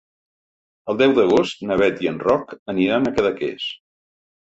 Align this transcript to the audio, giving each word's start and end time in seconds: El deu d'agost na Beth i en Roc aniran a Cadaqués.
El 0.93 0.95
deu 1.01 1.11
d'agost 1.17 1.61
na 1.71 1.77
Beth 1.81 2.01
i 2.05 2.09
en 2.13 2.17
Roc 2.23 2.55
aniran 2.75 3.11
a 3.11 3.13
Cadaqués. 3.19 3.67